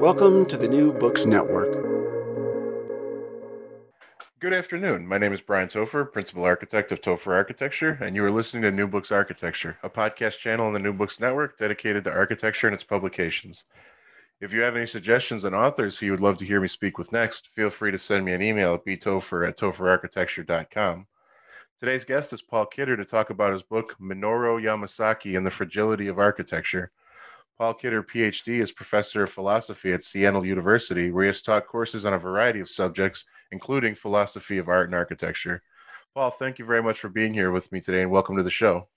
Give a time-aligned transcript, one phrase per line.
[0.00, 1.72] Welcome to the New Books Network.
[4.38, 5.06] Good afternoon.
[5.06, 8.70] My name is Brian Topher, Principal Architect of Topher Architecture, and you are listening to
[8.70, 12.74] New Books Architecture, a podcast channel on the New Books Network dedicated to architecture and
[12.74, 13.64] its publications.
[14.38, 16.98] If you have any suggestions on authors who you would love to hear me speak
[16.98, 21.06] with next, feel free to send me an email at btopher at topherarchitecture.com.
[21.80, 26.06] Today's guest is Paul Kidder to talk about his book, Minoru Yamasaki and the Fragility
[26.06, 26.90] of Architecture.
[27.58, 32.04] Paul Kidder, PhD, is professor of philosophy at Seattle University, where he has taught courses
[32.04, 35.62] on a variety of subjects, including philosophy of art and architecture.
[36.14, 38.50] Paul, thank you very much for being here with me today and welcome to the
[38.50, 38.88] show.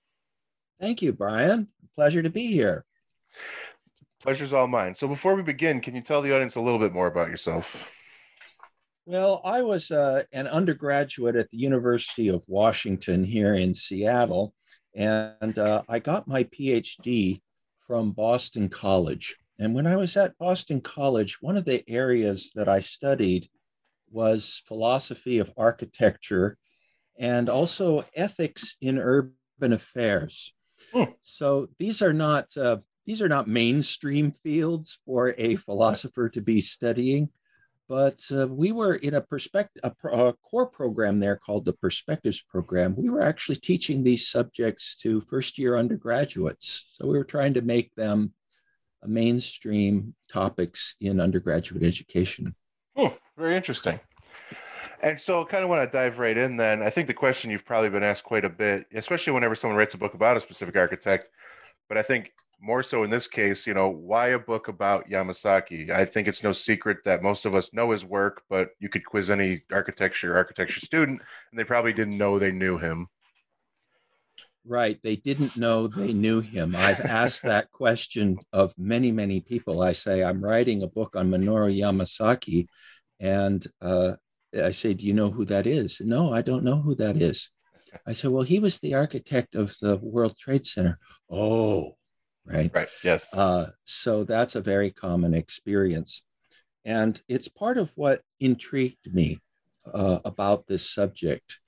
[0.82, 1.70] Thank you, Brian.
[1.96, 2.84] Pleasure to be here.
[4.22, 4.94] Pleasure's all mine.
[4.94, 7.90] So, before we begin, can you tell the audience a little bit more about yourself?
[9.06, 14.54] Well, I was uh, an undergraduate at the University of Washington here in Seattle,
[14.94, 17.42] and uh, I got my PhD
[17.90, 19.36] from Boston College.
[19.58, 23.50] And when I was at Boston College, one of the areas that I studied
[24.12, 26.56] was philosophy of architecture
[27.18, 29.34] and also ethics in urban
[29.74, 30.54] affairs.
[30.94, 31.06] Hmm.
[31.24, 32.78] So these are not uh,
[33.08, 37.30] these are not mainstream fields for a philosopher to be studying,
[37.90, 42.40] but uh, we were in a perspective a, a, core program there called the Perspectives
[42.40, 42.96] program.
[42.96, 47.62] We were actually teaching these subjects to first year undergraduates, so we were trying to
[47.62, 48.34] make them
[49.04, 52.56] mainstream topics in undergraduate education.
[52.96, 54.00] oh very interesting.
[55.02, 56.58] And so, kind of want to dive right in.
[56.58, 59.78] Then, I think the question you've probably been asked quite a bit, especially whenever someone
[59.78, 61.30] writes a book about a specific architect.
[61.88, 65.90] But I think more so in this case, you know, why a book about Yamasaki?
[65.90, 69.06] I think it's no secret that most of us know his work, but you could
[69.06, 71.22] quiz any architecture architecture student,
[71.52, 73.08] and they probably didn't know they knew him.
[74.66, 75.00] Right.
[75.02, 76.76] They didn't know they knew him.
[76.76, 79.82] I've asked that question of many, many people.
[79.82, 82.68] I say, I'm writing a book on Minoru Yamasaki.
[83.20, 84.14] And uh,
[84.56, 86.02] I say, Do you know who that is?
[86.02, 87.50] No, I don't know who that is.
[88.06, 91.00] I said, Well, he was the architect of the World Trade Center.
[91.30, 91.98] Oh,
[92.46, 92.72] right?
[92.74, 92.90] Right.
[93.04, 93.36] Yes.
[93.36, 96.24] Uh, so that's a very common experience.
[96.86, 99.40] And it's part of what intrigued me
[99.94, 101.60] uh, about this subject.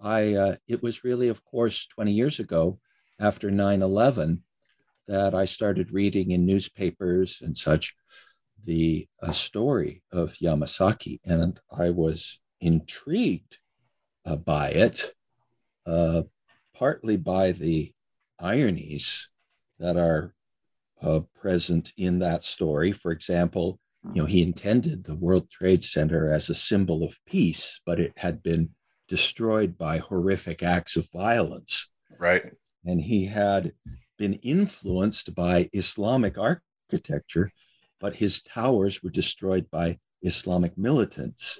[0.00, 2.78] I, uh, it was really, of course, 20 years ago
[3.18, 4.42] after 9 11
[5.08, 7.94] that I started reading in newspapers and such
[8.64, 11.20] the uh, story of Yamasaki.
[11.24, 13.58] And I was intrigued
[14.24, 15.12] uh, by it,
[15.86, 16.22] uh,
[16.74, 17.92] partly by the
[18.40, 19.28] ironies
[19.78, 20.34] that are
[21.02, 22.92] uh, present in that story.
[22.92, 23.78] For example,
[24.14, 28.12] you know, he intended the World Trade Center as a symbol of peace, but it
[28.16, 28.70] had been
[29.08, 31.88] destroyed by horrific acts of violence.
[32.18, 32.44] Right.
[32.84, 33.72] And he had
[34.16, 37.50] been influenced by Islamic architecture,
[38.00, 41.58] but his towers were destroyed by Islamic militants.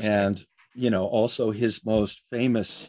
[0.00, 0.42] And,
[0.74, 2.88] you know, also his most famous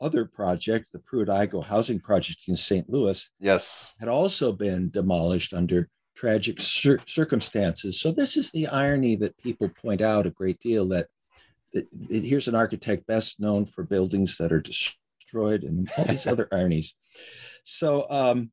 [0.00, 2.88] other project, the Pruitt-Igoe housing project in St.
[2.88, 8.00] Louis, yes, had also been demolished under tragic cir- circumstances.
[8.00, 11.06] So this is the irony that people point out a great deal that,
[11.72, 16.26] that, that here's an architect best known for buildings that are destroyed and all these
[16.32, 16.94] other ironies.
[17.64, 18.50] So um,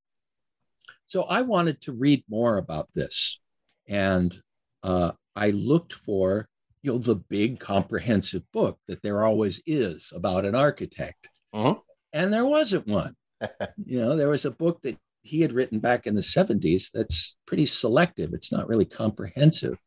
[1.07, 3.39] So I wanted to read more about this.
[3.88, 4.36] And
[4.83, 6.48] uh, I looked for
[6.83, 11.75] you know the big comprehensive book that there always is about an architect uh-huh.
[12.13, 13.15] and there wasn't one.
[13.85, 17.37] You know there was a book that he had written back in the 70s that's
[17.45, 18.33] pretty selective.
[18.33, 19.77] It's not really comprehensive.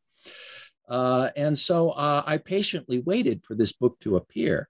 [0.89, 4.69] Uh, and so uh, i patiently waited for this book to appear.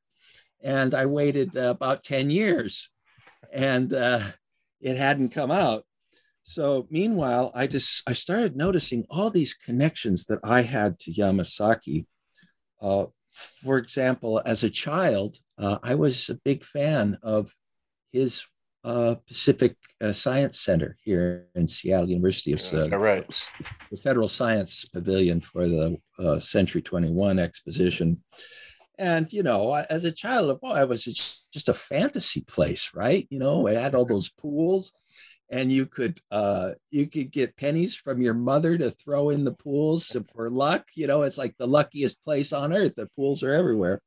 [0.62, 2.90] And i waited uh, about 10 years.
[3.52, 4.20] And uh,
[4.80, 5.84] it hadn't come out.
[6.44, 12.06] So meanwhile i just i started noticing all these connections that i had to yamasaki
[12.80, 13.06] uh,
[13.38, 17.52] for example, as a child, uh, I was a big fan of
[18.12, 18.44] his
[18.84, 23.48] uh, Pacific uh, Science Center here in Seattle University of yeah, right.
[23.90, 28.22] the Federal Science Pavilion for the uh, Century 21 exposition.
[28.98, 31.04] And, you know, as a child, boy, it was
[31.52, 33.26] just a fantasy place, right?
[33.30, 34.92] You know, it had all those pools
[35.50, 39.52] and you could uh, you could get pennies from your mother to throw in the
[39.52, 40.88] pools for luck.
[40.94, 42.94] You know, it's like the luckiest place on earth.
[42.96, 44.02] The pools are everywhere.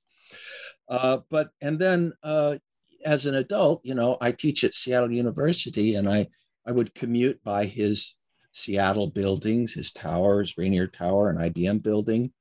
[0.87, 2.57] Uh, but and then uh,
[3.03, 6.27] as an adult, you know, I teach at Seattle University, and I
[6.65, 8.13] I would commute by his
[8.51, 12.31] Seattle buildings, his towers, Rainier Tower, and IBM building,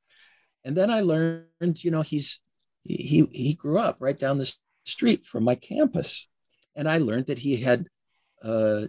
[0.65, 2.41] and then I learned, you know, he's
[2.83, 4.53] he he grew up right down the
[4.85, 6.29] street from my campus,
[6.75, 7.87] and I learned that he had
[8.43, 8.87] uh,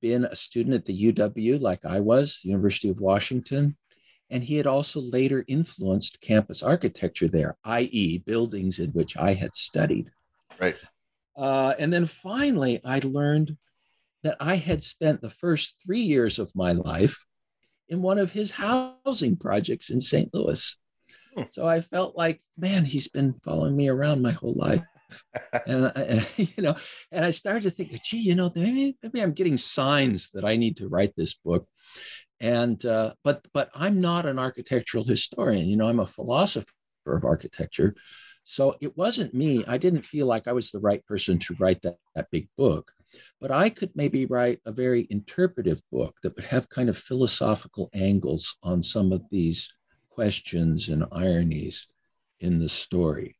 [0.00, 3.76] been a student at the UW, like I was, the University of Washington.
[4.30, 9.54] And he had also later influenced campus architecture there, i.e., buildings in which I had
[9.54, 10.10] studied.
[10.60, 10.76] Right.
[11.36, 13.56] Uh, and then finally, I learned
[14.22, 17.24] that I had spent the first three years of my life
[17.88, 20.32] in one of his housing projects in St.
[20.34, 20.76] Louis.
[21.36, 21.42] Hmm.
[21.50, 24.82] So I felt like, man, he's been following me around my whole life
[25.66, 26.76] and I, you know,
[27.12, 30.56] and I started to think, gee, you know, maybe, maybe I'm getting signs that I
[30.56, 31.66] need to write this book.
[32.38, 35.68] And uh, but but I'm not an architectural historian.
[35.68, 36.66] You know, I'm a philosopher
[37.06, 37.94] of architecture.
[38.48, 39.64] So it wasn't me.
[39.66, 42.92] I didn't feel like I was the right person to write that, that big book.
[43.40, 47.90] But I could maybe write a very interpretive book that would have kind of philosophical
[47.92, 49.68] angles on some of these
[50.10, 51.88] questions and ironies
[52.40, 53.36] in the story.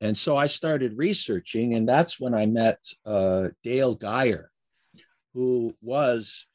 [0.00, 4.48] And so I started researching, and that's when I met uh, Dale Gyure,
[5.32, 6.46] who was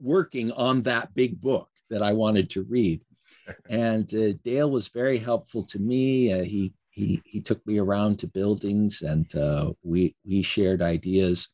[0.00, 3.02] working on that big book that I wanted to read.
[3.68, 6.32] And uh, Dale was very helpful to me.
[6.32, 11.48] Uh, he he he took me around to buildings, and uh, we we shared ideas.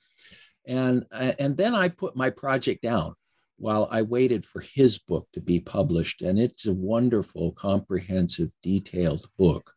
[0.66, 3.16] And uh, and then I put my project down
[3.56, 6.22] while I waited for his book to be published.
[6.22, 9.74] And it's a wonderful, comprehensive, detailed book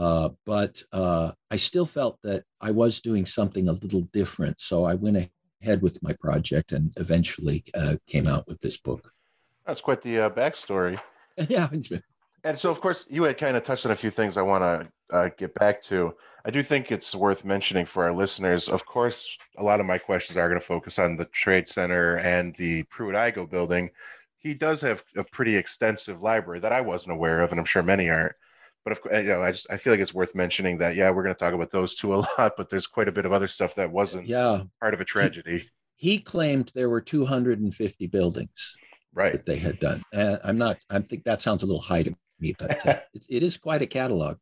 [0.00, 4.58] uh, but uh, I still felt that I was doing something a little different.
[4.58, 5.30] So I went
[5.62, 9.12] ahead with my project and eventually uh, came out with this book.
[9.66, 10.98] That's quite the uh, backstory.
[11.48, 11.68] yeah.
[12.44, 14.62] And so, of course, you had kind of touched on a few things I want
[14.62, 16.14] to uh, get back to.
[16.46, 18.70] I do think it's worth mentioning for our listeners.
[18.70, 22.16] Of course, a lot of my questions are going to focus on the Trade Center
[22.16, 23.90] and the Pruitt-Igoe building.
[24.38, 27.82] He does have a pretty extensive library that I wasn't aware of, and I'm sure
[27.82, 28.32] many aren't
[28.84, 31.10] but of course, you know, I just I feel like it's worth mentioning that yeah,
[31.10, 33.32] we're going to talk about those two a lot, but there's quite a bit of
[33.32, 35.70] other stuff that wasn't yeah part of a tragedy.
[35.96, 38.76] He, he claimed there were 250 buildings
[39.12, 40.78] right that they had done, and I'm not.
[40.88, 43.82] I think that sounds a little high to me, but uh, it, it is quite
[43.82, 44.38] a catalog.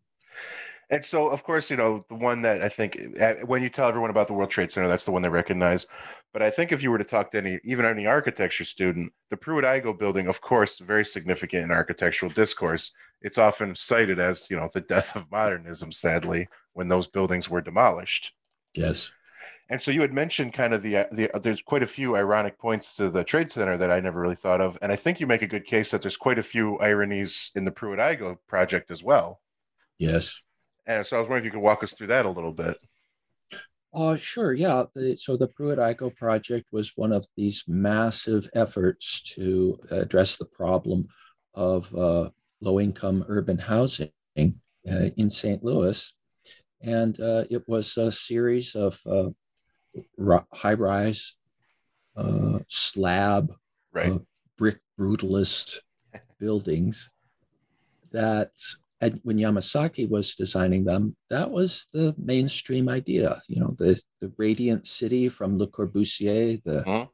[0.90, 2.98] And so, of course, you know, the one that I think
[3.44, 5.86] when you tell everyone about the World Trade Center, that's the one they recognize.
[6.32, 9.36] But I think if you were to talk to any, even any architecture student, the
[9.36, 12.92] Pruitt-Igoe building, of course, very significant in architectural discourse.
[13.20, 17.60] It's often cited as, you know, the death of modernism, sadly, when those buildings were
[17.60, 18.32] demolished.
[18.74, 19.10] Yes.
[19.70, 22.94] And so you had mentioned kind of the, the there's quite a few ironic points
[22.96, 24.78] to the Trade Center that I never really thought of.
[24.80, 27.64] And I think you make a good case that there's quite a few ironies in
[27.64, 29.40] the Pruitt-Igoe project as well.
[29.98, 30.40] Yes.
[30.86, 32.78] And so I was wondering if you could walk us through that a little bit.
[33.92, 34.84] Uh, sure, yeah.
[34.94, 41.08] The, so the Pruitt-Igoe project was one of these massive efforts to address the problem
[41.52, 42.30] of uh,
[42.60, 44.50] low-income urban housing uh,
[45.16, 45.62] in St.
[45.62, 46.12] Louis.
[46.80, 49.30] And uh, it was a series of uh,
[50.52, 51.34] high-rise
[52.16, 53.52] uh, slab,
[53.92, 54.12] right.
[54.56, 55.78] brick brutalist
[56.38, 57.10] buildings
[58.10, 58.50] that
[59.00, 63.40] and when Yamasaki was designing them, that was the mainstream idea.
[63.46, 67.08] You know, the, the radiant city from Le Corbusier, the mm-hmm.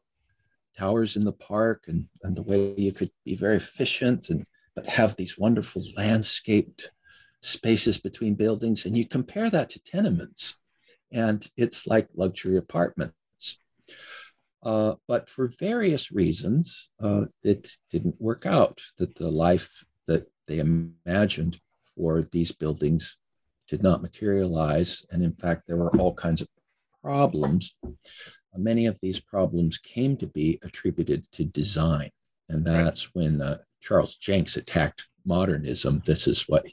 [0.78, 4.86] towers in the park, and, and the way you could be very efficient and but
[4.86, 6.90] have these wonderful landscaped
[7.42, 8.86] spaces between buildings.
[8.86, 10.56] And you compare that to tenements,
[11.12, 13.58] and it's like luxury apartments.
[14.62, 18.80] Uh, but for various reasons, uh, it didn't work out.
[18.96, 21.60] That the life that they imagined
[21.94, 23.16] for these buildings
[23.68, 26.48] did not materialize, and in fact, there were all kinds of
[27.02, 27.74] problems.
[28.56, 32.10] Many of these problems came to be attributed to design,
[32.48, 36.02] and that's when uh, Charles Jencks attacked modernism.
[36.06, 36.64] This is what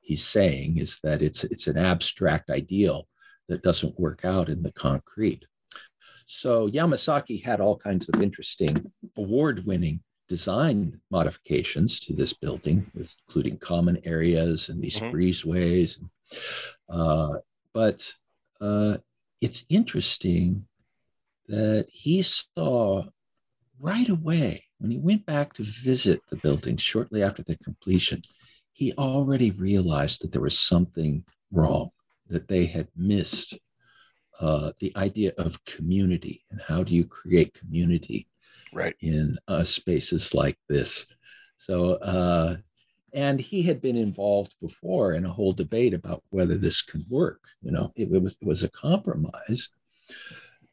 [0.00, 3.08] he's saying: is that it's it's an abstract ideal
[3.48, 5.46] that doesn't work out in the concrete.
[6.26, 13.56] So Yamasaki had all kinds of interesting award winning design modifications to this building, including
[13.56, 15.16] common areas and these mm-hmm.
[15.16, 15.96] breezeways.
[16.90, 17.38] Uh,
[17.72, 18.12] but
[18.60, 18.98] uh,
[19.40, 20.66] it's interesting
[21.46, 23.04] that he saw
[23.80, 28.22] right away when he went back to visit the building shortly after the completion,
[28.72, 31.90] he already realized that there was something wrong,
[32.28, 33.58] that they had missed
[34.40, 38.28] uh, the idea of community and how do you create community
[38.72, 38.94] right.
[39.00, 41.06] in uh, spaces like this.
[41.56, 42.58] So uh,
[43.12, 47.42] and he had been involved before in a whole debate about whether this could work
[47.62, 49.70] you know it, it was it was a compromise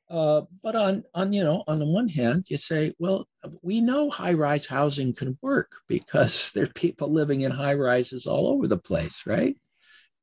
[0.09, 3.27] uh, but on on you know on the one hand you say well
[3.61, 8.27] we know high rise housing can work because there are people living in high rises
[8.27, 9.57] all over the place right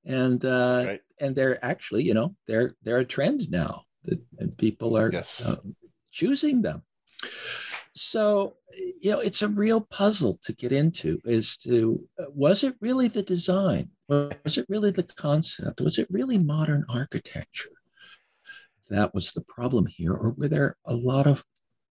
[0.05, 1.01] and uh, right.
[1.21, 5.49] and they're actually, you know, they're they're a trend now that and people are yes.
[5.49, 5.57] uh,
[6.11, 6.83] choosing them.
[7.95, 8.55] So
[9.01, 11.21] you know, it's a real puzzle to get into.
[11.25, 13.91] Is to uh, was it really the design?
[14.09, 15.81] Was it really the concept?
[15.81, 17.71] Was it really modern architecture?
[18.89, 21.45] That was the problem here, or were there a lot of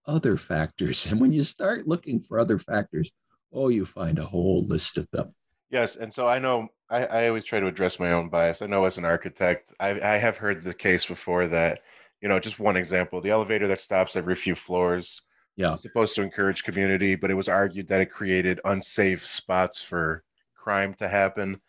[0.06, 1.06] other factors?
[1.10, 3.10] And when you start looking for other factors,
[3.52, 5.34] oh, you find a whole list of them.
[5.70, 8.60] Yes, and so I know I, I always try to address my own bias.
[8.60, 11.80] I know as an architect, I, I have heard the case before that,
[12.20, 15.22] you know, just one example, the elevator that stops every few floors,
[15.56, 20.22] yeah, supposed to encourage community, but it was argued that it created unsafe spots for
[20.54, 21.60] crime to happen.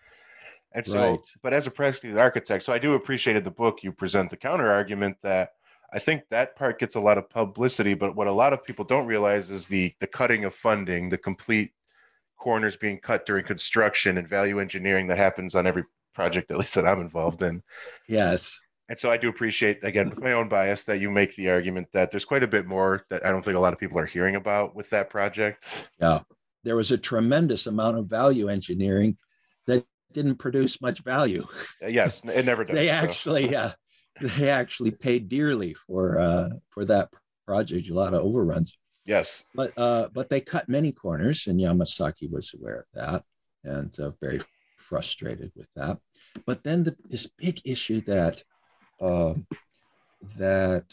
[0.74, 1.20] And so, right.
[1.42, 3.84] but as a practical architect, so I do appreciated the book.
[3.84, 5.51] You present the counter argument that
[5.94, 8.84] I think that part gets a lot of publicity, but what a lot of people
[8.84, 11.72] don't realize is the the cutting of funding, the complete
[12.39, 15.84] corners being cut during construction and value engineering that happens on every
[16.15, 17.62] project, at least that I'm involved in.
[18.08, 18.60] Yes.
[18.89, 21.88] And so I do appreciate, again, with my own bias, that you make the argument
[21.94, 24.06] that there's quite a bit more that I don't think a lot of people are
[24.06, 25.88] hearing about with that project.
[26.01, 26.20] Yeah.
[26.63, 29.18] There was a tremendous amount of value engineering
[29.68, 31.46] that didn't produce much value.
[31.84, 32.75] Uh, yes, it never does.
[32.75, 33.74] they actually, yeah,
[34.22, 37.10] uh, they actually paid dearly for uh, for that
[37.46, 37.89] project.
[37.89, 38.77] A lot of overruns.
[39.05, 39.43] Yes.
[39.53, 43.24] But uh, but they cut many corners, and Yamasaki was aware of that
[43.63, 44.41] and uh, very
[44.77, 45.98] frustrated with that.
[46.46, 48.43] But then the, this big issue that
[49.01, 49.34] uh,
[50.38, 50.86] that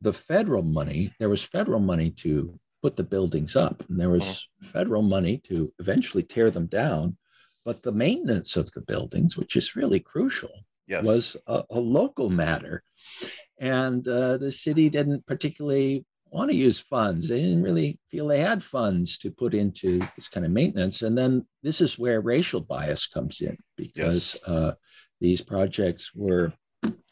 [0.00, 4.24] the federal money, there was federal money to put the buildings up, and there was
[4.24, 4.66] mm-hmm.
[4.66, 7.16] federal money to eventually tear them down.
[7.64, 10.50] But the maintenance of the buildings, which is really crucial,
[10.86, 11.04] yes.
[11.04, 12.82] was a, a local matter.
[13.58, 17.28] And uh, the city didn't particularly want to use funds.
[17.28, 21.02] They didn't really feel they had funds to put into this kind of maintenance.
[21.02, 24.48] And then this is where racial bias comes in because yes.
[24.48, 24.72] uh,
[25.20, 26.52] these projects were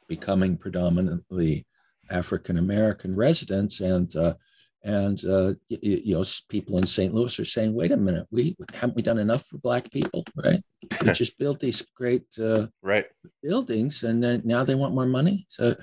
[0.08, 1.66] becoming predominantly
[2.10, 4.34] African American residents, and uh,
[4.84, 7.14] and uh, you, you, know people in St.
[7.14, 10.62] Louis are saying, "Wait a minute, we haven't we done enough for Black people, right?
[11.04, 13.06] We just built these great uh, right
[13.42, 15.76] buildings, and then now they want more money." So,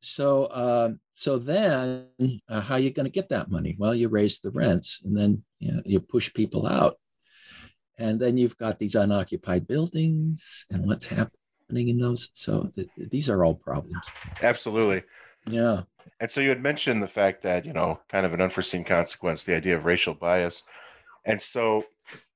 [0.00, 2.06] so uh, so then,
[2.48, 3.76] uh, how are you going to get that money?
[3.78, 6.98] Well, you raise the rents, and then you, know, you push people out,
[7.98, 12.30] and then you've got these unoccupied buildings, and what's happening in those.
[12.32, 14.04] So th- these are all problems.
[14.42, 15.02] Absolutely.
[15.50, 15.82] Yeah.
[16.20, 19.44] And so you had mentioned the fact that, you know, kind of an unforeseen consequence,
[19.44, 20.62] the idea of racial bias.
[21.24, 21.84] And so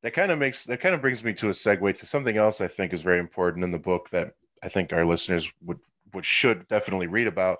[0.02, 2.60] that kind of makes that kind of brings me to a segue to something else
[2.60, 5.78] I think is very important in the book that I think our listeners would
[6.12, 7.58] would should definitely read about.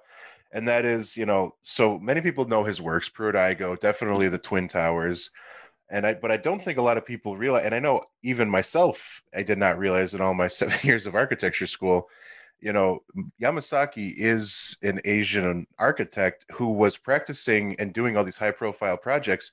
[0.52, 4.69] And that is, you know, so many people know his works, Pruitt-Igoe, definitely the Twin
[4.69, 5.31] Towers.
[5.90, 8.50] And I but I don't think a lot of people realize and I know even
[8.50, 12.09] myself, I did not realize in all my seven years of architecture school
[12.62, 13.00] you know,
[13.40, 19.50] Yamasaki is an Asian architect who was practicing and doing all these high profile projects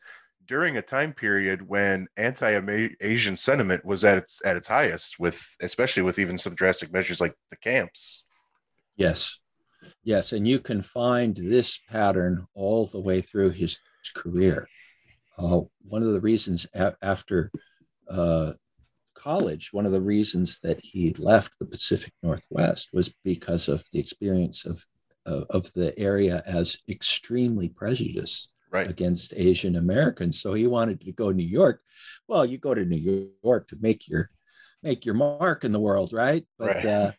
[0.48, 6.04] during a time period when anti-Asian sentiment was at its at its highest with especially
[6.04, 8.26] with even some drastic measures like the camps.
[8.96, 9.40] Yes.
[10.04, 13.80] Yes, and you can find this pattern all the way through his
[14.14, 14.68] career.
[15.38, 17.52] Uh, one of the reasons a- after
[18.10, 18.54] uh,
[19.20, 24.00] college, one of the reasons that he left the Pacific Northwest was because of the
[24.00, 24.84] experience of
[25.26, 28.90] of the area as extremely prejudiced right.
[28.90, 30.42] against Asian Americans.
[30.42, 31.82] So he wanted to go to New York.
[32.28, 34.30] Well, you go to New York to make your
[34.82, 36.46] make your mark in the world, right?
[36.58, 36.86] But right.
[36.86, 37.12] Uh,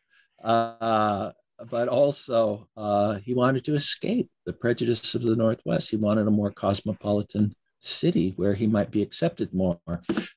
[0.42, 1.32] uh,
[1.70, 5.90] but also uh, he wanted to escape the prejudice of the Northwest.
[5.90, 9.78] He wanted a more cosmopolitan city where he might be accepted more.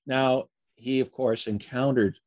[0.05, 0.45] Now
[0.83, 2.17] he, of course, encountered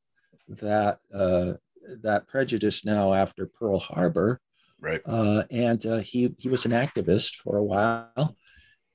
[0.48, 1.54] that uh,
[2.02, 4.40] that prejudice now after Pearl Harbor,
[4.80, 5.02] right?
[5.04, 8.36] Uh, and uh, he he was an activist for a while,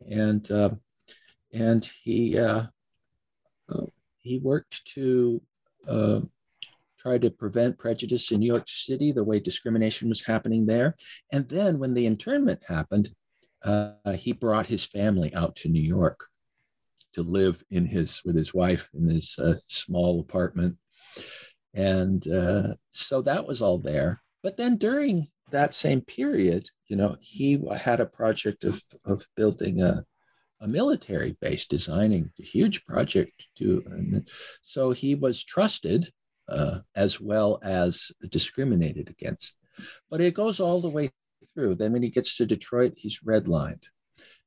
[0.10, 0.72] and uh,
[1.53, 2.63] and he uh,
[3.70, 3.86] uh,
[4.18, 5.41] he worked to
[5.88, 6.22] uh,
[6.98, 10.96] try to prevent prejudice in New York City, the way discrimination was happening there.
[11.32, 13.10] And then when the internment happened,
[14.18, 16.31] he brought his family out to New York
[17.13, 19.38] to live in his with his wife in this
[19.68, 20.77] small apartment
[21.74, 24.22] and uh, so that was all there.
[24.44, 29.82] But then during that same period, you know, he had a project of, of building
[29.82, 30.03] a,
[30.60, 34.24] a military base, designing a huge project to.
[34.63, 36.12] So he was trusted
[36.50, 39.58] uh, as well as discriminated against.
[40.10, 41.12] But it goes all the way
[41.53, 41.75] through.
[41.75, 43.84] Then when he gets to Detroit, he's redlined.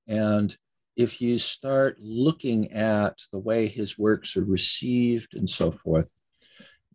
[0.06, 0.54] And
[0.97, 6.09] if you start looking at the way his works are received and so forth,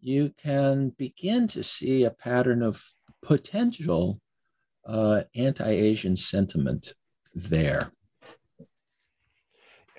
[0.02, 2.82] you can begin to see a pattern of
[3.22, 4.22] potential
[4.86, 6.94] uh, anti Asian sentiment
[7.36, 7.92] there.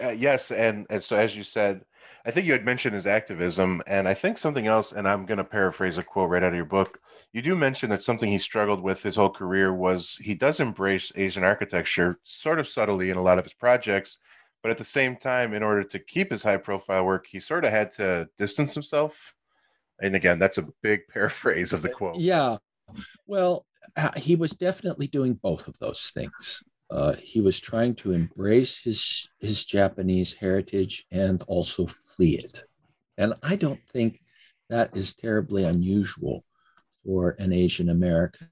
[0.02, 1.82] Uh, yes, and, and so as you said,
[2.24, 5.38] I think you had mentioned his activism, and I think something else, and I'm going
[5.38, 7.00] to paraphrase a quote right out of your book.
[7.32, 11.12] You do mention that something he struggled with his whole career was he does embrace
[11.16, 14.18] Asian architecture sort of subtly in a lot of his projects,
[14.62, 17.64] but at the same time, in order to keep his high profile work, he sort
[17.64, 19.34] of had to distance himself
[20.00, 22.16] and again, that's a big paraphrase of the quote.
[22.16, 22.56] Yeah.
[23.26, 26.62] Well, uh, he was definitely doing both of those things.
[26.90, 32.64] Uh, he was trying to embrace his his Japanese heritage and also flee it.
[33.16, 34.20] And I don't think
[34.68, 36.44] that is terribly unusual
[37.04, 38.48] for an Asian American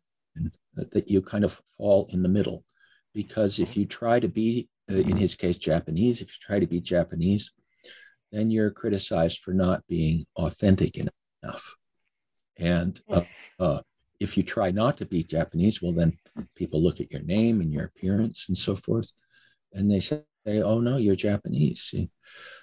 [0.75, 2.65] that you kind of fall in the middle.
[3.15, 6.67] Because if you try to be, uh, in his case, Japanese, if you try to
[6.67, 7.51] be Japanese,
[8.31, 11.12] then you're criticized for not being authentic enough
[11.43, 11.77] enough.
[12.57, 13.23] And uh,
[13.61, 13.81] uh,
[14.21, 16.17] if you try not to be Japanese, well, then
[16.57, 19.11] people look at your name and your appearance and so forth,
[19.72, 21.94] and they say, "Oh no, you're Japanese."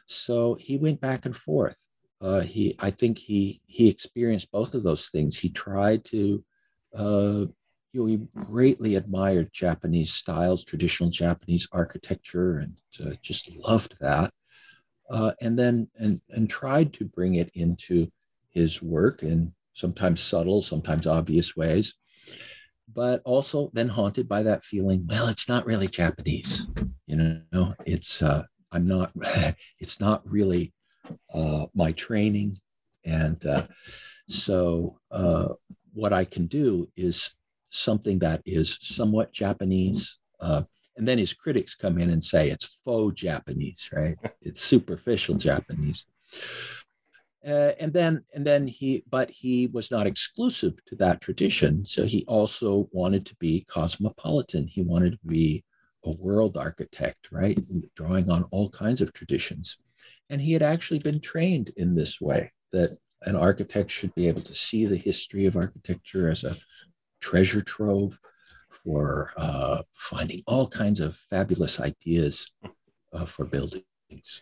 [0.06, 1.78] So he went back and forth.
[2.22, 5.38] Uh, he, I think he he experienced both of those things.
[5.38, 6.44] He tried to,
[6.96, 7.46] uh,
[7.92, 14.32] you know, he greatly admired Japanese styles, traditional Japanese architecture, and uh, just loved that.
[15.10, 18.08] Uh, and then and and tried to bring it into
[18.50, 21.94] his work in sometimes subtle, sometimes obvious ways,
[22.94, 26.68] but also then haunted by that feeling, well, it's not really Japanese.
[27.08, 29.12] You know, it's, uh, I'm not,
[29.80, 30.74] it's not really
[31.34, 32.58] uh, my training.
[33.04, 33.68] And uh,
[34.28, 35.50] so uh,
[35.94, 37.36] what I can do is
[37.70, 40.18] something that is somewhat Japanese.
[40.40, 40.64] Uh,
[40.98, 44.18] and then his critics come in and say it's faux Japanese, right?
[44.42, 46.06] It's superficial Japanese.
[47.46, 51.86] Uh, and then and then he but he was not exclusive to that tradition.
[51.86, 54.68] So he also wanted to be cosmopolitan.
[54.68, 55.64] He wanted to be
[56.06, 57.60] a world architect right?
[57.96, 59.78] Drawing on all kinds of traditions.
[60.30, 64.42] And he had actually been trained in this way that an architect should be able
[64.42, 66.58] to see the history of architecture as a
[67.22, 68.20] treasure trove
[68.84, 72.52] for uh, finding all kinds of fabulous ideas
[73.14, 74.42] uh, for buildings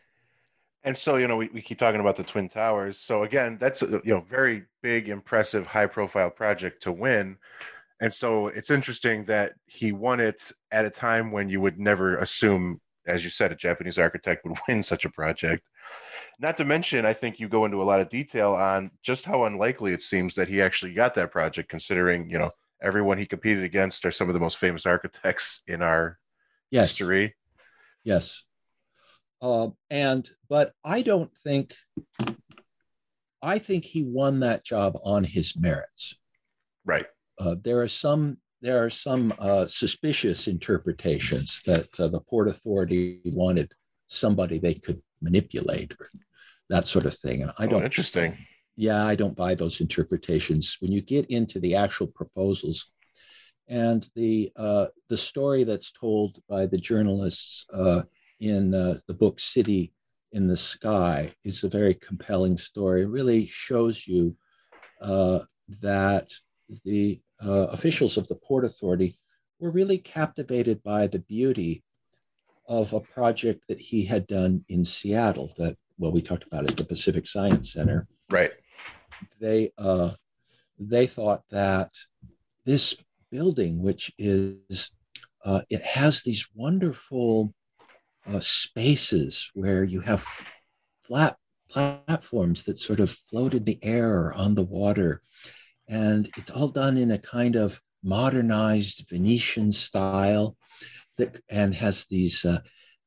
[0.83, 2.99] and so, you know, we, we keep talking about the Twin Towers.
[2.99, 7.37] So again, that's a you know very big, impressive, high profile project to win.
[8.01, 12.17] And so it's interesting that he won it at a time when you would never
[12.17, 15.65] assume, as you said, a Japanese architect would win such a project.
[16.37, 19.45] Not to mention, I think you go into a lot of detail on just how
[19.45, 23.63] unlikely it seems that he actually got that project, considering, you know, everyone he competed
[23.63, 26.19] against are some of the most famous architects in our
[26.71, 26.89] yes.
[26.89, 27.35] history.
[28.03, 28.43] Yes.
[29.43, 31.75] Uh, and but I don't think
[33.41, 36.15] I think he won that job on his merits.
[36.85, 37.05] Right.
[37.37, 43.19] Uh, there are some there are some uh, suspicious interpretations that uh, the port authority
[43.25, 43.73] wanted
[44.07, 46.09] somebody they could manipulate or
[46.69, 47.41] that sort of thing.
[47.41, 47.83] And I oh, don't.
[47.83, 48.37] interesting.
[48.77, 50.77] Yeah, I don't buy those interpretations.
[50.79, 52.89] When you get into the actual proposals,
[53.67, 58.03] and the uh, the story that's told by the journalists uh,
[58.43, 59.93] in uh, the book City
[60.33, 63.03] in the Sky is a very compelling story.
[63.03, 64.35] It really shows you
[65.01, 65.39] uh,
[65.81, 66.29] that
[66.83, 69.17] the uh, officials of the Port Authority
[69.59, 71.83] were really captivated by the beauty
[72.67, 76.75] of a project that he had done in Seattle that well we talked about at
[76.75, 78.07] the Pacific Science Center.
[78.29, 78.51] Right.
[79.39, 80.11] They uh,
[80.79, 81.91] they thought that
[82.65, 82.95] this
[83.31, 84.91] building, which is
[85.45, 87.53] uh, it has these wonderful
[88.27, 90.25] uh, spaces where you have
[91.05, 91.37] flat
[91.69, 95.21] platforms that sort of float in the air or on the water,
[95.87, 100.55] and it's all done in a kind of modernized Venetian style
[101.17, 102.59] that and has these uh,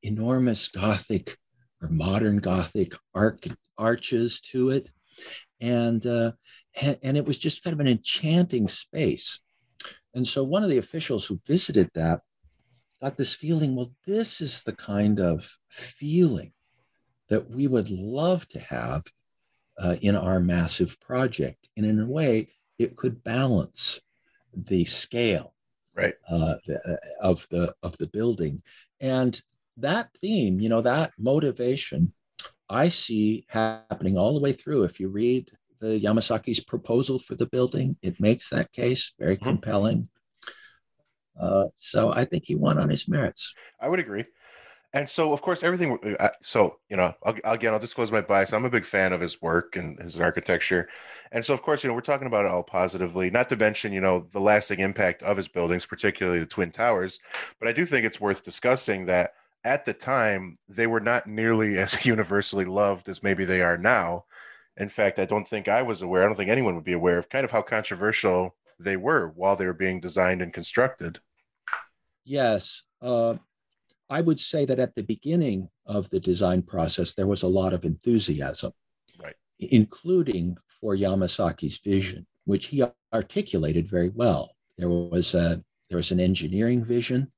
[0.02, 1.36] enormous Gothic
[1.82, 3.46] or modern Gothic arc,
[3.78, 4.90] arches to it,
[5.60, 6.32] and, uh,
[6.80, 9.40] and and it was just kind of an enchanting space.
[10.14, 12.20] And so one of the officials who visited that
[13.02, 13.76] got this feeling.
[13.76, 16.52] Well, this is the kind of feeling
[17.28, 19.04] that we would love to have
[19.78, 24.00] uh, in our massive project, and in a way, it could balance
[24.54, 25.54] the scale
[25.94, 28.62] right uh, uh, of the of the building
[29.00, 29.42] and
[29.76, 32.12] that theme you know that motivation
[32.68, 37.46] i see happening all the way through if you read the yamasaki's proposal for the
[37.46, 39.46] building it makes that case very mm-hmm.
[39.46, 40.08] compelling
[41.40, 43.54] uh, so i think he won on his merits.
[43.80, 44.24] I would agree.
[44.92, 48.54] And so of course everything uh, so you know I'll, again i'll disclose my bias.
[48.54, 50.88] I'm a big fan of his work and his architecture.
[51.32, 53.92] And so of course you know we're talking about it all positively not to mention
[53.92, 57.18] you know the lasting impact of his buildings particularly the twin towers.
[57.58, 61.78] But i do think it's worth discussing that at the time they were not nearly
[61.84, 64.24] as universally loved as maybe they are now.
[64.78, 67.18] In fact i don't think i was aware i don't think anyone would be aware
[67.18, 71.18] of kind of how controversial they were while they were being designed and constructed
[72.26, 73.34] yes uh,
[74.08, 77.72] I would say that at the beginning of the design process, there was a lot
[77.72, 78.72] of enthusiasm,
[79.20, 79.34] right.
[79.58, 84.54] including for Yamasaki's vision, which he articulated very well.
[84.78, 87.32] There was a there was an engineering vision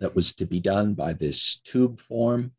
[0.00, 2.52] that was to be done by this tube form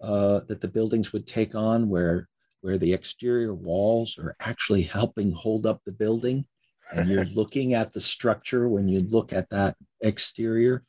[0.00, 2.28] uh, that the buildings would take on, where
[2.60, 6.46] where the exterior walls are actually helping hold up the building,
[6.92, 10.84] and you're looking at the structure when you look at that exterior.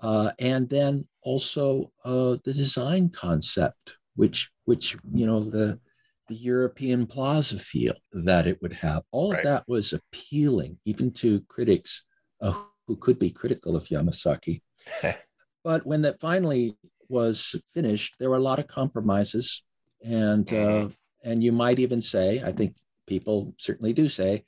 [0.00, 5.78] Uh, and then also uh, the design concept, which which you know the
[6.28, 9.02] the European plaza feel that it would have.
[9.12, 9.38] All right.
[9.38, 12.04] of that was appealing, even to critics
[12.40, 12.54] uh,
[12.86, 14.62] who could be critical of Yamasaki.
[15.64, 16.76] but when that finally
[17.08, 19.62] was finished, there were a lot of compromises,
[20.04, 20.86] and mm-hmm.
[20.86, 20.90] uh,
[21.22, 24.44] and you might even say, I think people certainly do say,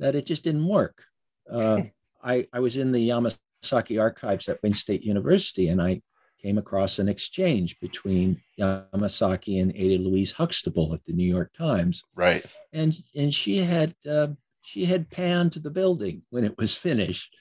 [0.00, 1.04] that it just didn't work.
[1.50, 1.82] Uh,
[2.22, 6.02] I I was in the Yamasaki Yamasaki archives at Wayne State University, and I
[6.42, 12.02] came across an exchange between Yamasaki and Ada Louise Huxtable at the New York Times.
[12.14, 12.44] Right.
[12.72, 14.28] And and she had uh,
[14.62, 17.34] she had panned the building when it was finished,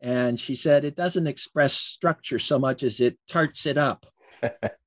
[0.00, 4.06] and she said it doesn't express structure so much as it tarts it up.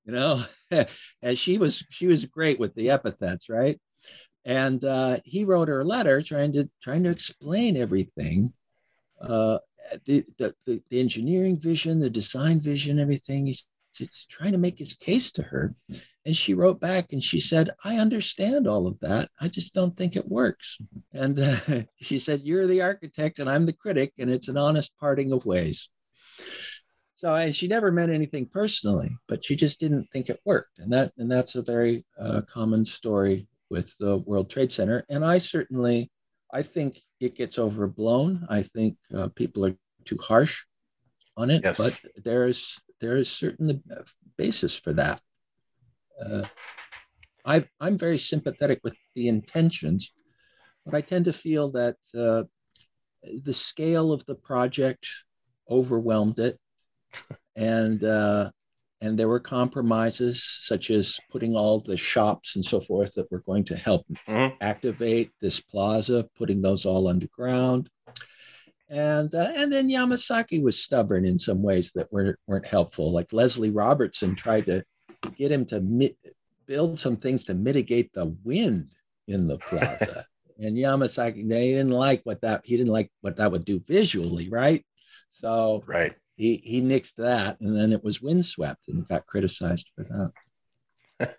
[0.05, 0.43] you know,
[1.21, 3.79] and she was she was great with the epithets, right?
[4.49, 8.51] And uh, he wrote her a letter trying to trying to explain everything.
[9.21, 9.59] Uh,
[10.05, 13.45] the, the, the, engineering vision, the design vision, everything.
[13.45, 15.75] He's, he's trying to make his case to her.
[16.25, 19.29] And she wrote back and she said, I understand all of that.
[19.39, 20.79] I just don't think it works.
[21.13, 24.97] And uh, she said, You're the architect and I'm the critic, and it's an honest
[24.99, 25.89] parting of ways.
[27.13, 30.79] So, and she never meant anything personally, but she just didn't think it worked.
[30.79, 35.05] And that, and that's a very uh, common story with the World Trade Center.
[35.10, 36.12] And I certainly
[36.51, 38.47] I think it gets overblown.
[38.49, 40.63] I think uh, people are too harsh
[41.38, 41.77] on it, yes.
[41.77, 43.82] but there's there is certain
[44.38, 45.21] basis for that.
[46.23, 46.43] Uh,
[47.45, 50.12] I I'm very sympathetic with the intentions,
[50.86, 52.43] but I tend to feel that uh,
[53.43, 55.08] the scale of the project
[55.69, 56.58] overwhelmed it,
[57.55, 58.49] and uh,
[59.01, 63.43] and there were compromises such as putting all the shops and so forth that were
[63.45, 64.53] going to help mm-hmm.
[64.62, 67.89] activate this plaza putting those all underground.
[68.89, 73.12] And uh, and then Yamasaki was stubborn in some ways that weren't weren't helpful.
[73.12, 74.83] Like Leslie Robertson tried to
[75.35, 76.17] get him to mi-
[76.65, 78.91] build some things to mitigate the wind
[79.27, 80.25] in the plaza.
[80.62, 84.49] And Yamasaki they didn't like what that he didn't like what that would do visually
[84.49, 84.85] right?
[85.29, 90.06] So right he he nixed that, and then it was windswept and got criticized for
[90.06, 90.32] that.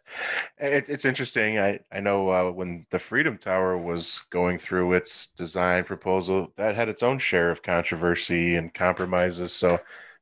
[0.59, 1.59] it, it's interesting.
[1.59, 6.77] I I know uh, when the Freedom Tower was going through its design proposal, that
[6.77, 9.55] had its own share of controversy and compromises.
[9.55, 9.81] So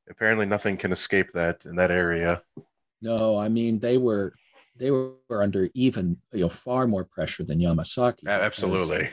[0.09, 2.43] apparently, nothing can escape that in that area.
[3.03, 4.33] No, I mean they were
[4.77, 8.29] they were under even you know far more pressure than Yamasaki.
[8.29, 9.11] Absolutely.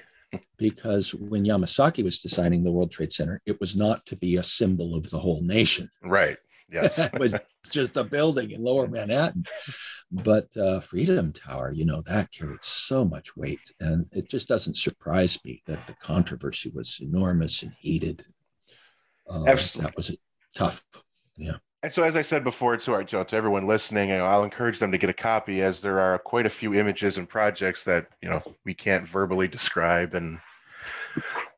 [0.57, 4.43] Because when Yamasaki was designing the World Trade Center, it was not to be a
[4.43, 5.89] symbol of the whole nation.
[6.03, 6.37] Right.
[6.69, 6.97] Yes.
[7.13, 7.35] it was
[7.69, 9.45] just a building in lower Manhattan.
[10.11, 13.59] But uh, Freedom Tower, you know, that carried so much weight.
[13.79, 18.25] And it just doesn't surprise me that the controversy was enormous and heated.
[19.29, 19.89] Uh, Absolutely.
[19.89, 20.17] That was
[20.55, 20.83] tough.
[21.37, 21.57] Yeah.
[21.85, 24.79] And so, as I said before to our to everyone listening, you know, I'll encourage
[24.79, 28.07] them to get a copy, as there are quite a few images and projects that
[28.23, 30.15] you know we can't verbally describe.
[30.15, 30.39] And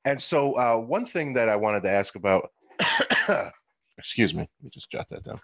[0.03, 2.51] and so, uh, one thing that I wanted to ask about,
[3.97, 5.39] excuse me, let me just jot that down,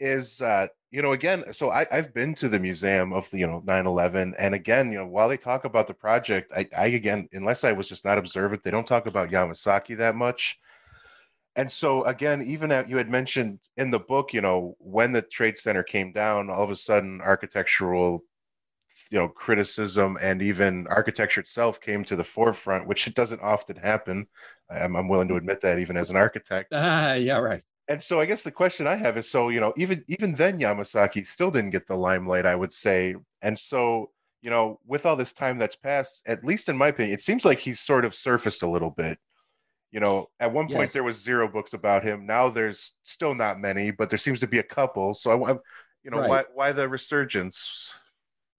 [0.00, 3.46] is uh, you know again, so I, I've been to the museum of the you
[3.46, 7.28] know 9/11, and again, you know, while they talk about the project, I, I again,
[7.32, 10.58] unless I was just not observant, they don't talk about Yamasaki that much
[11.56, 15.22] and so again even at, you had mentioned in the book you know when the
[15.22, 18.24] trade center came down all of a sudden architectural
[19.12, 23.76] you know criticism and even architecture itself came to the forefront which it doesn't often
[23.76, 24.26] happen.
[24.70, 26.72] I'm, I'm willing to admit that even as an architect.
[26.72, 27.62] Ah yeah right.
[27.88, 30.58] And so i guess the question i have is so you know even even then
[30.58, 33.14] yamasaki still didn't get the limelight i would say.
[33.42, 34.10] And so
[34.40, 37.44] you know with all this time that's passed at least in my opinion it seems
[37.44, 39.18] like he's sort of surfaced a little bit
[39.92, 40.92] you know at one point yes.
[40.92, 42.26] there was zero books about him.
[42.26, 45.14] Now there's still not many but there seems to be a couple.
[45.14, 45.52] So i
[46.02, 46.28] you know right.
[46.28, 47.92] why why the resurgence?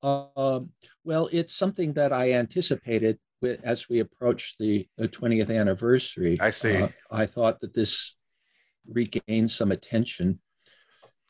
[0.02, 0.72] Um,
[1.04, 3.19] well it's something that i anticipated
[3.63, 6.38] as we approach the 20th anniversary.
[6.39, 6.78] I see.
[6.78, 8.15] Uh, i thought that this
[8.88, 10.39] regained some attention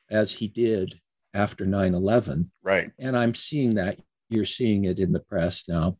[0.09, 0.99] as he did
[1.35, 2.91] after 9-11 right.
[2.99, 3.99] And i'm seeing that
[4.33, 5.97] you're seeing it in the press now.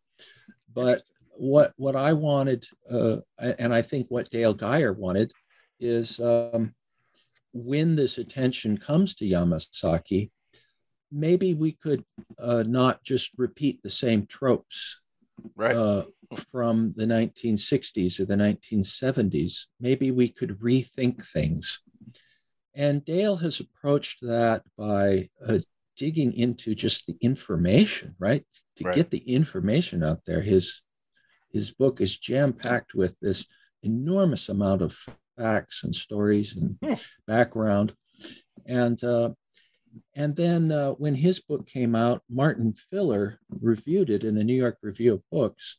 [0.73, 1.03] But
[1.35, 5.31] what what I wanted, uh, and I think what Dale Gyure wanted,
[5.79, 6.73] is um,
[7.53, 10.31] when this attention comes to Yamasaki,
[11.11, 12.03] maybe we could
[12.39, 14.99] uh, not just repeat the same tropes
[15.55, 15.75] right.
[15.75, 16.05] uh,
[16.51, 19.65] from the 1960s or the 1970s.
[19.79, 21.79] Maybe we could rethink things.
[22.75, 25.59] And Dale has approached that by uh,
[25.95, 28.43] digging into just the information, right?
[28.77, 28.95] To right.
[28.95, 30.41] get the information out there.
[30.41, 30.81] His
[31.53, 33.45] his book is jam packed with this
[33.83, 34.97] enormous amount of
[35.37, 36.93] facts and stories and hmm.
[37.27, 37.93] background.
[38.65, 39.31] And uh,
[40.15, 44.55] and then uh, when his book came out, Martin Filler reviewed it in the New
[44.55, 45.77] York Review of Books,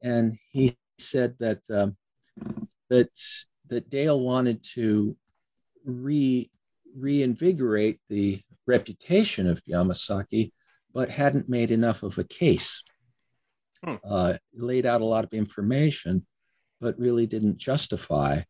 [0.00, 1.96] and he said that um,
[2.88, 3.10] that
[3.68, 5.16] that Dale wanted to
[5.84, 6.48] re
[6.96, 10.52] reinvigorate the reputation of Yamasaki,
[10.92, 12.84] but hadn't made enough of a case
[13.84, 13.94] hmm.
[14.04, 16.26] uh, laid out a lot of information,
[16.80, 18.42] but really didn't justify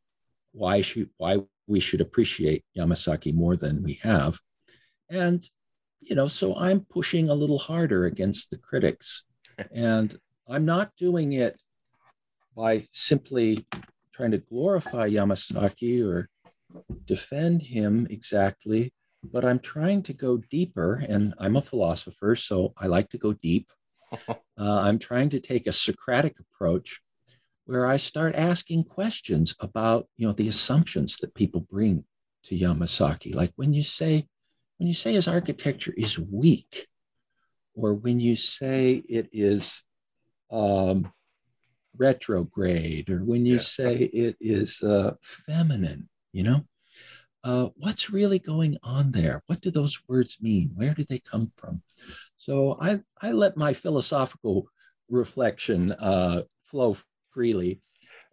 [0.53, 4.39] why should why we should appreciate Yamasaki more than we have.
[5.11, 5.47] And
[6.01, 9.25] you know, so I'm pushing a little harder against the critics,
[9.75, 10.17] and
[10.49, 11.61] I'm not doing it
[12.57, 13.65] by simply
[14.13, 16.29] trying to glorify Yamasaki or
[17.07, 18.93] defend him exactly,
[19.25, 21.05] but I'm trying to go deeper.
[21.09, 23.71] And I'm a philosopher, so I like to go deep.
[24.29, 27.01] Uh, I'm trying to take a Socratic approach
[27.65, 32.05] where I start asking questions about, you know, the assumptions that people bring
[32.45, 33.35] to Yamasaki.
[33.35, 34.27] Like when you say,
[34.79, 36.89] when you say his architecture is weak,
[37.75, 39.85] or when you say it is
[40.51, 41.11] um,
[41.97, 43.61] retrograde, or when you yeah.
[43.61, 45.15] say it is uh,
[45.47, 46.65] feminine, you know,
[47.45, 49.43] uh, what's really going on there?
[49.47, 50.71] What do those words mean?
[50.75, 51.83] Where do they come from?
[52.37, 54.69] So I, I let my philosophical
[55.09, 56.97] reflection uh, flow
[57.31, 57.81] freely.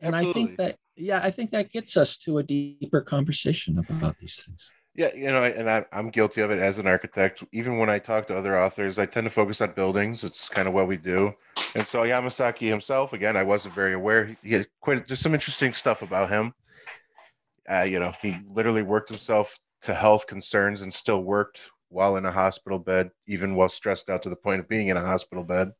[0.01, 0.41] And Absolutely.
[0.41, 4.43] I think that, yeah, I think that gets us to a deeper conversation about these
[4.43, 4.69] things.
[4.95, 7.43] Yeah, you know, and I, am guilty of it as an architect.
[7.53, 10.23] Even when I talk to other authors, I tend to focus on buildings.
[10.23, 11.33] It's kind of what we do.
[11.75, 14.35] And so Yamasaki himself, again, I wasn't very aware.
[14.43, 16.53] He had quite there's some interesting stuff about him.
[17.71, 22.25] Uh, you know, he literally worked himself to health concerns and still worked while in
[22.25, 25.43] a hospital bed, even while stressed out to the point of being in a hospital
[25.43, 25.71] bed.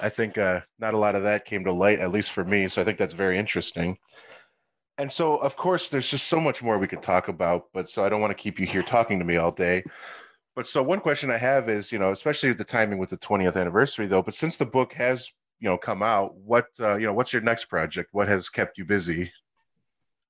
[0.00, 2.68] I think uh, not a lot of that came to light, at least for me.
[2.68, 3.98] So I think that's very interesting.
[4.98, 8.04] And so, of course, there's just so much more we could talk about, but so
[8.04, 9.82] I don't want to keep you here talking to me all day.
[10.54, 13.16] But so one question I have is, you know, especially with the timing with the
[13.16, 14.22] 20th anniversary, though.
[14.22, 17.42] But since the book has, you know, come out, what, uh, you know, what's your
[17.42, 18.10] next project?
[18.12, 19.32] What has kept you busy?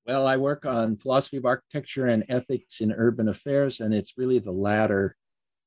[0.05, 4.39] Well, I work on philosophy of architecture and ethics in urban affairs, and it's really
[4.39, 5.15] the latter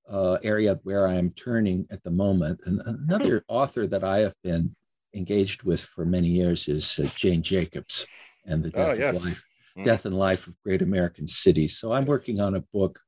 [0.08, 2.60] uh, area where I am turning at the moment.
[2.66, 4.74] And another author that I have been
[5.14, 8.06] engaged with for many years is uh, Jane Jacobs
[8.44, 9.24] and the death, oh, yes.
[9.24, 9.42] life,
[9.78, 9.84] mm.
[9.84, 11.78] death and life of great American cities.
[11.78, 12.08] So I'm yes.
[12.08, 13.00] working on a book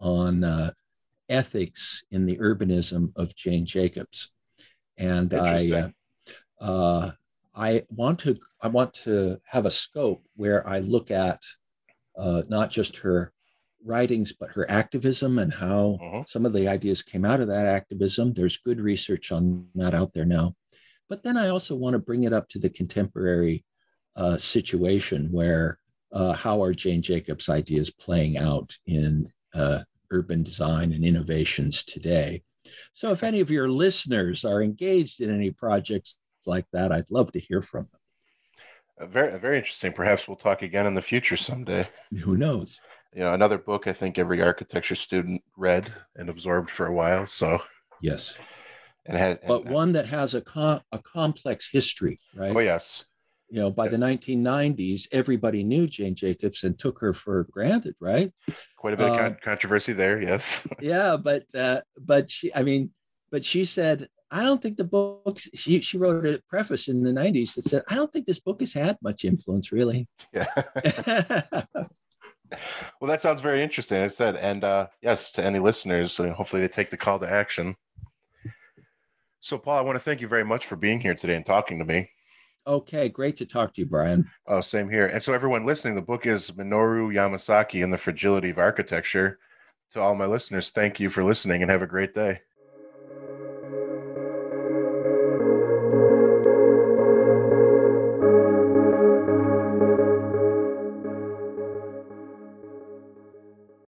[0.00, 0.72] on uh,
[1.28, 4.32] ethics in the urbanism of Jane Jacobs.
[4.98, 5.92] And I,
[6.60, 7.10] uh, uh,
[7.56, 11.42] I want to I want to have a scope where I look at
[12.16, 13.32] uh, not just her
[13.84, 16.24] writings but her activism and how uh-huh.
[16.26, 18.32] some of the ideas came out of that activism.
[18.32, 20.54] There's good research on that out there now,
[21.08, 23.64] but then I also want to bring it up to the contemporary
[24.16, 25.78] uh, situation where
[26.12, 32.42] uh, how are Jane Jacobs' ideas playing out in uh, urban design and innovations today?
[32.92, 36.16] So, if any of your listeners are engaged in any projects
[36.46, 38.00] like that, I'd love to hear from them.
[39.00, 39.92] Uh, very, very interesting.
[39.92, 41.88] Perhaps we'll talk again in the future someday.
[42.22, 42.78] Who knows?
[43.12, 47.26] You know, another book I think every architecture student read and absorbed for a while.
[47.26, 47.60] So,
[48.00, 48.38] yes,
[49.06, 52.54] and had, but one that has a com- a complex history, right?
[52.54, 53.06] Oh yes,
[53.48, 58.32] you know, by the 1990s, everybody knew Jane Jacobs and took her for granted, right?
[58.76, 60.66] Quite a bit uh, of um, controversy there, yes.
[60.80, 62.90] yeah, but uh, but she, I mean,
[63.30, 65.48] but she said, I don't think the books.
[65.54, 68.60] She she wrote a preface in the 90s that said, I don't think this book
[68.60, 70.08] has had much influence, really.
[70.32, 70.46] Yeah.
[73.00, 74.02] well, that sounds very interesting.
[74.02, 77.76] I said, and uh, yes, to any listeners, hopefully they take the call to action.
[79.40, 81.78] So, Paul, I want to thank you very much for being here today and talking
[81.78, 82.10] to me.
[82.66, 84.28] Okay, great to talk to you, Brian.
[84.48, 85.06] Oh, same here.
[85.06, 89.38] And so, everyone listening, the book is Minoru Yamasaki and the Fragility of Architecture.
[89.92, 92.40] To all my listeners, thank you for listening and have a great day.